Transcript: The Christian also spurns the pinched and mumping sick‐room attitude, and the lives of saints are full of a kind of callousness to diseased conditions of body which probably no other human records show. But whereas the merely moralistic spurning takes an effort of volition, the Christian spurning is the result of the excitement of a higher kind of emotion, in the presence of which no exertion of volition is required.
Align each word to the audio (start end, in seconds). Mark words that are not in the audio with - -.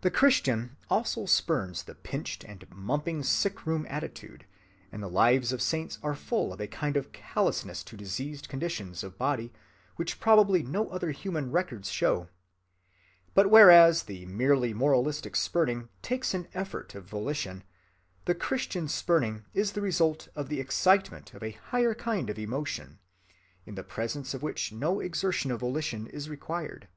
The 0.00 0.10
Christian 0.10 0.76
also 0.90 1.24
spurns 1.26 1.84
the 1.84 1.94
pinched 1.94 2.42
and 2.42 2.68
mumping 2.74 3.22
sick‐room 3.22 3.86
attitude, 3.88 4.46
and 4.90 5.00
the 5.00 5.08
lives 5.08 5.52
of 5.52 5.62
saints 5.62 5.96
are 6.02 6.16
full 6.16 6.52
of 6.52 6.60
a 6.60 6.66
kind 6.66 6.96
of 6.96 7.12
callousness 7.12 7.84
to 7.84 7.96
diseased 7.96 8.48
conditions 8.48 9.04
of 9.04 9.16
body 9.16 9.52
which 9.94 10.18
probably 10.18 10.64
no 10.64 10.88
other 10.88 11.12
human 11.12 11.52
records 11.52 11.88
show. 11.88 12.28
But 13.34 13.48
whereas 13.48 14.02
the 14.02 14.26
merely 14.26 14.74
moralistic 14.74 15.36
spurning 15.36 15.88
takes 16.02 16.34
an 16.34 16.48
effort 16.52 16.92
of 16.96 17.04
volition, 17.04 17.62
the 18.24 18.34
Christian 18.34 18.88
spurning 18.88 19.44
is 19.54 19.70
the 19.70 19.80
result 19.80 20.26
of 20.34 20.48
the 20.48 20.58
excitement 20.58 21.32
of 21.32 21.44
a 21.44 21.52
higher 21.52 21.94
kind 21.94 22.28
of 22.28 22.40
emotion, 22.40 22.98
in 23.64 23.76
the 23.76 23.84
presence 23.84 24.34
of 24.34 24.42
which 24.42 24.72
no 24.72 24.98
exertion 24.98 25.52
of 25.52 25.60
volition 25.60 26.08
is 26.08 26.28
required. 26.28 26.88